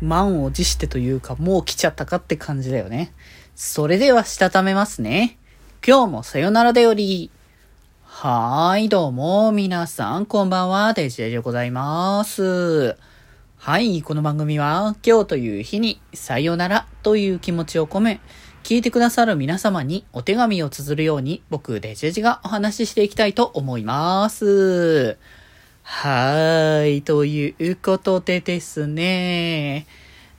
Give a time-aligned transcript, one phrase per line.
[0.00, 3.12] 満を持してというか、もう来ちゃったかって感じだよね。
[3.54, 5.38] それでは、したためますね。
[5.86, 7.30] 今日もさよならだより。
[8.02, 12.96] はーい、どうも、皆さん、こんばんは、デジェでございます。
[13.58, 18.20] はい、この番組は、今日という日に、さよならという気持ちを込め、
[18.62, 25.18] 聞いてくださる皆様にお手紙を綴るように、僕、デジェジがお話ししていきたいと思います。
[25.86, 27.02] はーい。
[27.02, 29.86] ということでですね。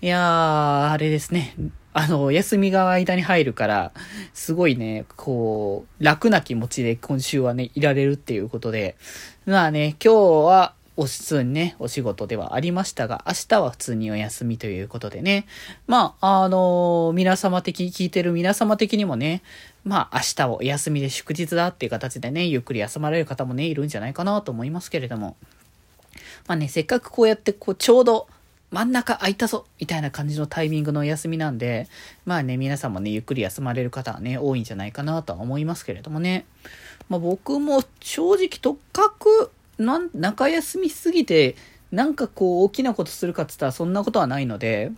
[0.02, 1.54] いやー、あれですね。
[1.94, 3.92] あの、休みが間に入るから、
[4.34, 8.98] すごいね、こう、楽な気持ちで今週はね、いられるっていうことで。
[9.46, 15.46] まあね、今日は、お普通にね、お仕事ではありましたが、明日は普通にお休みということでね。
[15.88, 19.42] まあ、あのー、皆様的、聞いてる皆様的にもね、
[19.84, 25.36] まあ、明日をお休みで祝日だっていう形でね、ゆっくり休まれる方もね、いるんじゃないかなと思いますけれども。
[26.48, 28.28] まあね、せっかくこうやって、こう、ちょうど、
[28.72, 31.88] 真ん中空いたぞみたいな感じのタイミングのお休みなんで、
[32.26, 36.46] まあね、皆さんもね、ゆっくり休まれる方はね、多いんじゃないかなとは思いますけれどもね。
[37.10, 41.56] まあ僕も正直とっかくなん、中休みすぎて、
[41.92, 44.92] なんかこう、大きなことするかって言ったらそんなことはないので、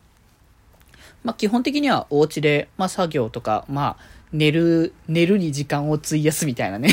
[1.24, 6.90] まあ基本的にはお家で、まあ作業とか、まあ寝る、寝るに時間を費やすみたいなね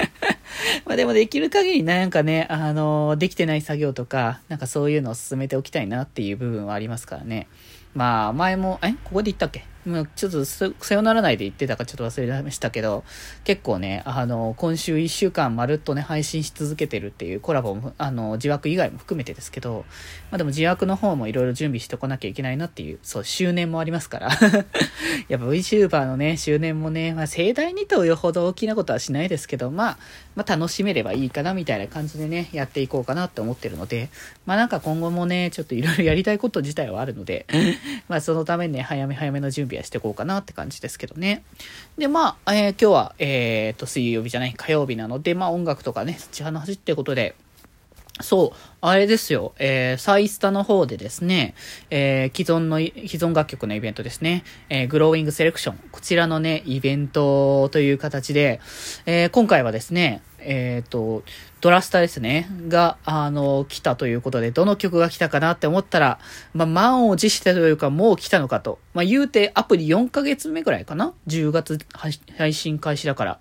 [0.84, 7.48] まあでもできる限りなんかね、あのできてない作業とか、なんかそういうのを進めておきたいなっていう部分はありますからね。
[7.94, 9.64] まあ前も、えここで言ったっけ？
[10.14, 13.04] ちょっとさよならないで言ってたかちょっと忘れましたけど、
[13.44, 19.84] 結構ね、あの、今週1週間まるっとね、配信し続けてるっていうコラボも、あの、自枠以外も含めてですけど、
[20.30, 24.28] まあでも自枠の方もいろいろ準備しておかなきゃいけないなっていう、そう、周年もありますから。
[25.28, 29.98] やっぱ VTuber のね、周年もね、まあ盛大にとよほど大きなことはしないですけど、まあ、
[30.36, 34.10] まあ楽しめればいいかなみたいな感じでね、やっていこうかなって思ってるので、
[34.46, 37.46] まあなんか今後もね、ちょっといろいろやりたいこと自体はあるので、
[38.08, 41.42] まあそのためにね、早め早めの準備アしていこうかなって感じですけどね。
[41.96, 47.34] で、まあ、えー、今日は、えー、っと、水曜日じゃない、火曜日なので、まあ音楽とかね、そっち話ってことで、
[48.20, 51.54] そう、あれですよ、えー、サイスタの方でですね、
[51.90, 58.60] えー、既存の、既存楽曲のイベントですね、えー、グローイングセレクション、こちらのね、イベントという形で、
[59.06, 61.24] えー、今回はですね、えっ、ー、と、
[61.60, 66.18] ドラスタですね、が、あの、来たということで、どの曲が来たかなって思ったら、
[66.54, 68.78] まあ、満を持してというか、もう来たのかと。
[68.94, 71.78] まあ、言うて、アプリ4ヶ月目ぐらいかな ?10 月
[72.36, 73.38] 配信開始だから。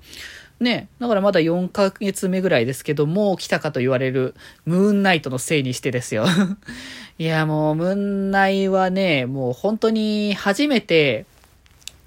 [0.60, 4.34] ね、だからまだ4ヶ月目ぐらいですけど、もう来たかと言われる、
[4.66, 6.26] ムーンナイトのせいにしてですよ。
[7.20, 11.26] いや、もう、ムーンナイはね、もう本当に初めて、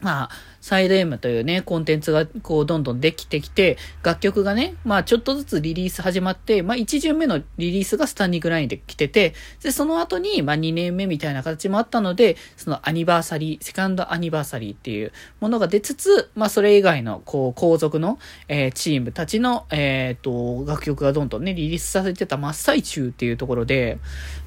[0.00, 23.98] まあ、サイド M というね、コンテンツがこうどんどんできてきて、楽曲がね、まあちょっとずつリリース始まって、まあ1巡目のリリースがスタンディングラインで来てて、で、その後に、まあ2年目みたいな形もあったので、そのアニバーサリー、セカンドアニバーサリーっていうものが出つつ、まあそれ以外の、こう、後続の、えー、チームたちの、えっ、と、楽曲がどんどんね、リリースさせてた真っ最中っていうところで、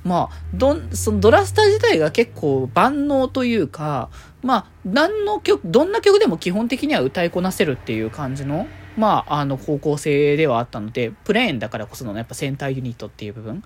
[0.03, 4.09] まあ、どん、そのドラスター自体が結構万能というか、
[4.43, 8.67] まあ、何の曲、どんな曲でも基本的には歌いこなせるっていう感じの、
[8.97, 13.63] まあ、あの、方向性ではあったので、プレーンだからこその、やっぱセンターユニットっていう部分。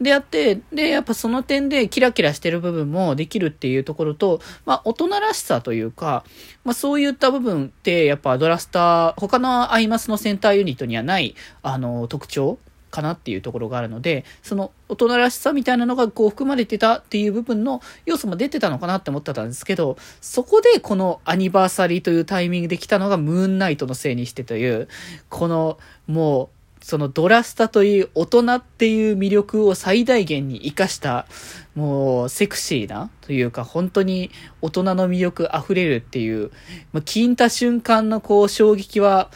[0.00, 6.24] でやって、で、やっぱその点でキラキラしてる部分もできるっていうところと、まあ、大人らしさというか、
[6.64, 12.58] まあ、そういった部分って、やっぱドラスター、他のアイマスのセンターユニットにはない、あの、特徴
[12.90, 24.88] かなっていうところがあるので、その大人らしさみたいなのがこう含まれてたっていう部分の要素も出てたのかなって思ってたんですけど、そこでこのアニバーサリーというタイミングで来たのがムーンナイトのせいにしてという、
[25.28, 26.48] このもう、
[26.82, 31.26] そのドラスタという大人っていう魅力を最大限に活かした、
[31.74, 34.30] もうセクシーなというか本当に
[34.60, 36.50] 大人の魅力溢れるっていう、
[36.92, 39.30] まあ、聞いた瞬間のこう衝撃は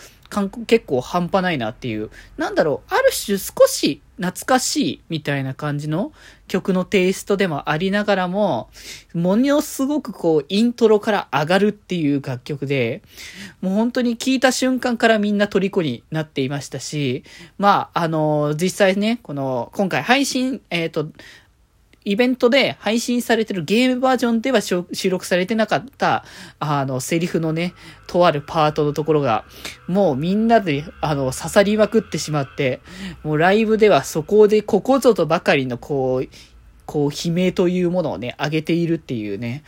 [0.67, 6.13] 結構半端ないなっていう、なんだろう、ある種少し懐かしいみたいな感じの
[6.47, 8.69] 曲のテイストでもありながらも、
[9.13, 13.03] ものすごくこう、イントロから上がるっていう楽曲で、
[13.61, 17.25] もう本当に聴いた瞬間からみんな虜になっていましたし、
[17.59, 21.09] まあ、あの、実際ね、この、今回配信、えっ、ー、と、
[22.05, 26.25] イベントで配信されてるゲームバージョンでは収録されてなかった、
[26.59, 27.75] あの、セリフのね、
[28.07, 29.45] とあるパートのところが、
[29.87, 32.81] もうみんなで、あの、刺さりまくってしまって、
[33.23, 36.29] もうライブではそこでここぞとばかりの、こう、
[36.87, 39.63] こう、悲鳴というものをね、上げているっていうね。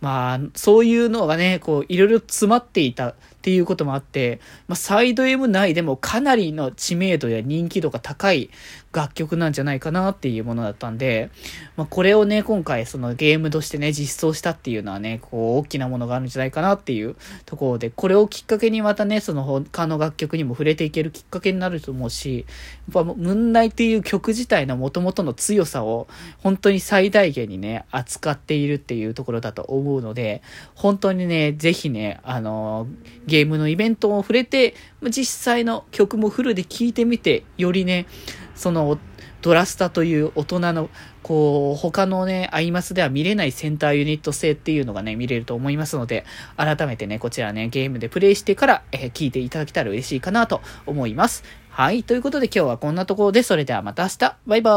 [0.00, 8.50] まあ、そういうのがね、こう、いろいろ詰まっていたっていうこともあって、まあ、サイド M 内でもかなりの知名度や人気度が高い
[8.92, 11.30] 楽曲なんじゃないかなっていうものだったんで、
[11.76, 22.46] まあ、これをね、今回そのゲームとしてね、実装したっていうのはね、こう、大きなものがあるんじゃないかなっていうところで、これをきっかけにまたね、その他の楽曲にも触れていけるきっかけになると思うし、
[22.94, 26.06] やっぱ、ムンナイっていう曲自体の元々の強さを、
[26.38, 30.42] 本当に最大限にね、扱っているっていうところだと思うので、
[30.74, 32.86] 本当にね、ぜひね、あの、
[33.26, 38.06] ゲームのイベントを触れて、実際の曲もフルで聴いてみて、よりね、
[38.54, 38.98] その、
[39.42, 40.88] ドラスタという大人の、
[41.22, 46.24] こう、他のね、アイマスでは見れないセンターユニット性っていうのがね、見れると思いますので、
[46.56, 51.42] 改めてね、こちらね、ゲームでプレイしてから、えー、聞いていただけたら嬉しいかなと思います。
[51.70, 52.04] はい。
[52.04, 54.36] ということで今日はこんなところで、それではまた明日。
[54.46, 54.70] バイバ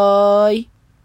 [0.50, 0.75] ーイ。